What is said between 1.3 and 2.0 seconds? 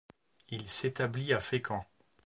à Fécamp.